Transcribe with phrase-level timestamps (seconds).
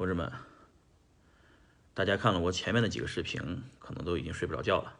[0.00, 0.32] 同志们，
[1.92, 4.98] 大家看了我前面的几个视频，可能都已经睡不着觉了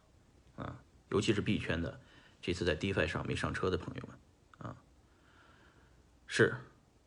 [0.57, 0.77] 啊，
[1.09, 1.99] 尤其是币圈的，
[2.43, 4.19] 这次在 DeFi 上没上车的朋友们
[4.59, 4.77] 啊，
[6.27, 6.55] 是，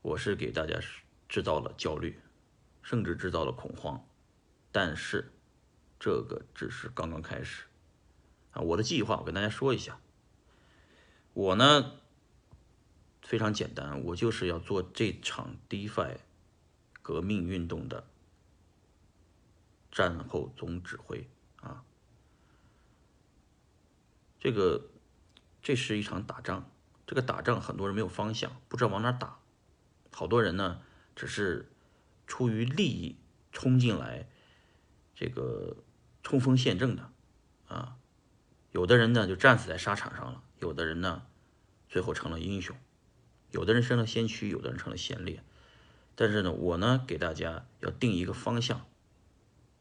[0.02, 0.80] 我是给大家
[1.30, 2.20] 制造了焦虑，
[2.82, 4.04] 甚至制造了恐慌，
[4.72, 5.32] 但是
[6.00, 7.66] 这个只是刚刚开始
[8.54, 10.00] 啊，我的计划我跟大家说一下，
[11.34, 11.92] 我呢
[13.22, 16.18] 非常简单，我就是要做这场 DeFi。
[17.04, 18.08] 革命运动的
[19.92, 21.84] 战后总指挥啊，
[24.40, 24.90] 这个
[25.62, 26.72] 这是一场打仗，
[27.06, 29.38] 这个打仗很多人没有方向，不知道往哪打，
[30.12, 30.82] 好多人呢
[31.14, 31.70] 只是
[32.26, 33.18] 出于利益
[33.52, 34.28] 冲进来，
[35.14, 35.76] 这个
[36.24, 37.12] 冲锋陷阵的
[37.68, 37.98] 啊，
[38.72, 41.28] 有的人呢就战死在沙场上了，有的人呢
[41.90, 42.78] 最后成了英雄，
[43.52, 45.44] 有的人升了先驱，有的人成了先烈。
[46.16, 48.86] 但是呢，我呢给大家要定一个方向，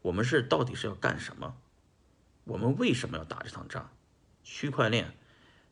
[0.01, 1.57] 我们是到底是要干什么？
[2.45, 3.91] 我们为什么要打这场仗？
[4.43, 5.15] 区块链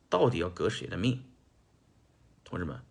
[0.09, 1.23] 到底要革谁的命？
[2.43, 2.81] 同志们，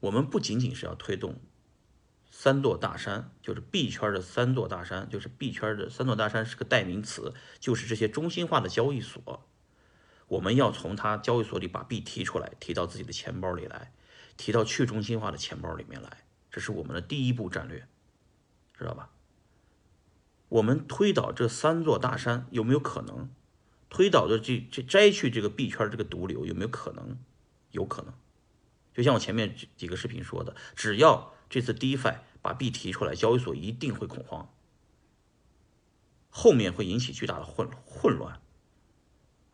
[0.00, 1.40] 我们不仅仅是要推动
[2.30, 9.46] 三座大山，就是币圈的三座大山，就是币圈的三座大山是个代名词，就是这些中心化的交易所，
[10.28, 13.92] 我们要从它交易所里把币提出来，提到自己的钱包里来。
[14.38, 17.86] 提到去中心化的钱包里面来，这是我们的第一步战略，
[18.78, 19.10] 知道吧？
[20.48, 23.28] 我们推倒这三座大山有没有可能？
[23.90, 27.18] 推倒的这这摘去这个币圈这个毒瘤有没有可能？
[27.72, 28.14] 有可能。
[28.94, 34.48] 就像我前面几个视频说的，只要这次 DeFi 把币提出来，交易所一定会恐慌，
[36.30, 38.40] 后面会引起巨大的混混乱。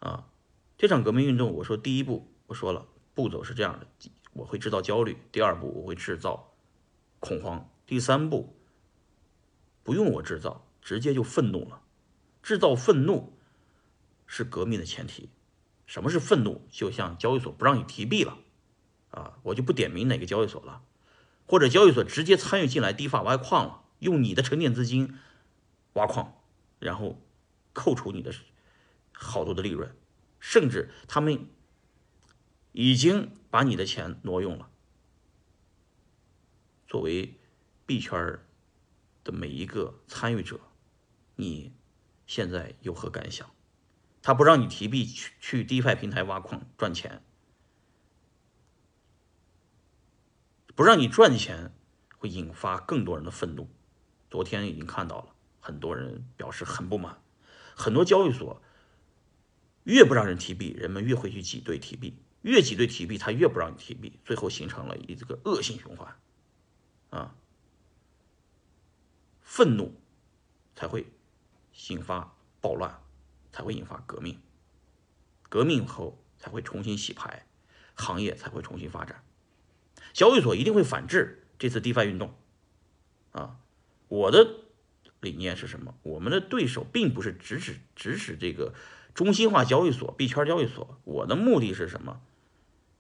[0.01, 0.29] 啊，
[0.77, 3.87] 这场革命运动，我说第一步，我说了步骤是这样的。
[4.35, 5.17] 我会制造焦虑。
[5.33, 6.53] 第二步，我会制造
[7.21, 7.71] 恐慌。
[7.87, 8.55] 第三步，
[9.83, 11.81] 不用我制造，直接就愤怒了。
[12.43, 13.33] 制造愤怒
[14.27, 15.31] 是革命的前提。
[15.87, 16.67] 什么是愤怒？
[16.71, 18.39] 就像交易所不让你提币了，
[19.11, 20.83] 啊，我就不点名哪个交易所了，
[21.47, 25.19] 或者交易所直接参与进来低发挖矿了，用你的沉淀资金
[25.95, 26.41] 挖矿，
[26.79, 27.23] 然后
[27.73, 28.33] 扣除你的
[29.13, 29.95] 好多的利润，
[30.41, 31.47] 甚至他们。
[32.77, 34.69] 已经把你的钱挪用了。
[36.89, 37.39] 作为
[37.87, 38.41] 币圈
[39.23, 40.59] 的每一个参与者，
[41.37, 41.73] 你
[42.27, 43.49] 现在有何感想？
[44.21, 47.23] 他不让你提币去去 DeFi 平台挖矿赚钱，
[50.75, 51.73] 不让你赚钱
[52.19, 53.69] 会引发更多人的愤怒。
[54.29, 57.23] 昨天已经看到了，很多人表示很不满。
[57.77, 58.61] 很多交易所
[59.85, 62.19] 越不让人提币，人们越会去挤兑提币。
[62.45, 66.15] 越挤兑提币，他越不让你提币，最后形成了一这个恶性循环，
[67.09, 67.35] 啊，
[69.41, 69.99] 愤怒
[70.77, 71.07] 才会
[71.89, 73.01] 引发暴乱，
[73.51, 74.39] 才会引发革命，
[75.49, 77.47] 革命后才会重新洗牌，
[77.95, 79.25] 行业才会重新发展，
[80.13, 82.35] 交易所一定会反制这次 DeFi 运动，
[83.33, 83.57] 啊，
[84.09, 84.65] 我的
[85.21, 85.97] 理念是什么？
[86.03, 88.75] 我们的对手并不是直指直指这个
[89.15, 92.21] 中心化交易所、币圈交易所，我的目的是什么？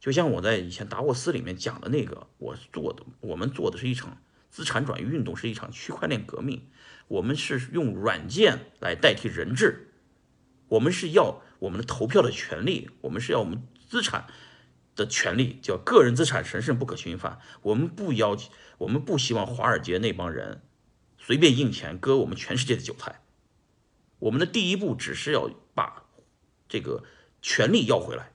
[0.04, 4.18] 就像我在以前达沃斯里面讲的那个，我做的，我们做的是一场
[4.50, 6.68] 资产转移运动，是一场区块链革命。
[7.08, 9.94] 我们是用软件来代替人质，
[10.68, 14.26] 我们是要我们的投票的权利，我们是要我们资产
[14.94, 17.40] 的权利，叫个人资产神圣不可侵犯。
[17.62, 18.36] 我们不要，
[18.76, 20.60] 我们不希望华尔街那帮人
[21.16, 23.22] 随便印钱割我们全世界的韭菜。
[24.18, 26.04] 我们的第一步只是要把
[26.68, 27.04] 这个
[27.40, 28.33] 权利要回来。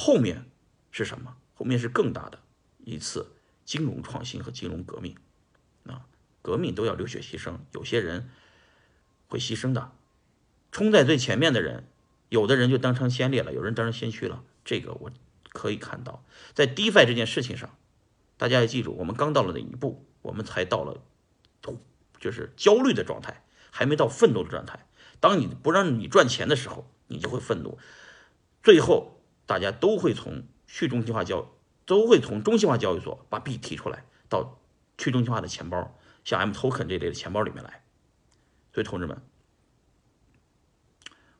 [0.00, 0.44] 后面
[0.92, 1.36] 是什么？
[1.54, 2.38] 后面是更大的
[2.84, 3.32] 一次
[3.64, 5.16] 金融创新和金融革命
[5.88, 6.06] 啊！
[6.40, 8.30] 革命都要流血牺牲，有些人
[9.26, 9.90] 会牺牲的。
[10.70, 11.88] 冲在最前面的人，
[12.28, 14.44] 有的人就当成先烈了，有人当成先驱了。
[14.64, 15.10] 这个我
[15.50, 17.76] 可以看到，在 DeFi 这件事情上，
[18.36, 20.06] 大家要记住，我们刚到了哪一步？
[20.22, 21.02] 我们才到了
[22.20, 23.42] 就是焦虑的状态，
[23.72, 24.86] 还没到愤怒的状态。
[25.18, 27.80] 当你不让你赚钱的时候，你就会愤怒，
[28.62, 29.17] 最后。
[29.48, 31.50] 大家都会从去中心化交，
[31.86, 34.60] 都会从中心化交易所把币提出来，到
[34.98, 37.82] 去中心化的钱包，像 M Token 这类的钱包里面来。
[38.74, 39.22] 所以，同志们，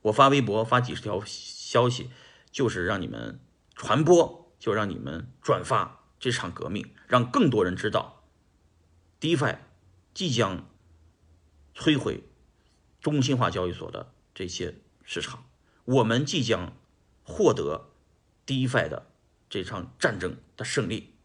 [0.00, 2.10] 我发微博发几十条消息，
[2.50, 3.40] 就是让你们
[3.74, 8.24] 传播，就让你们转发这场革命，让更多人知道
[9.20, 9.58] ，DeFi
[10.14, 10.66] 即将
[11.74, 12.24] 摧毁
[13.02, 15.44] 中心化交易所的这些市场，
[15.84, 16.72] 我们即将
[17.22, 17.90] 获得。
[18.48, 19.10] 第一派的
[19.50, 21.17] 这场战争的胜利。